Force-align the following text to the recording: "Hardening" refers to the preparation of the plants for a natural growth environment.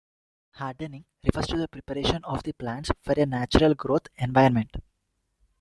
"Hardening" 0.53 1.05
refers 1.23 1.45
to 1.45 1.57
the 1.57 1.67
preparation 1.67 2.23
of 2.25 2.41
the 2.41 2.53
plants 2.53 2.89
for 3.03 3.13
a 3.13 3.25
natural 3.27 3.75
growth 3.75 4.07
environment. 4.17 4.77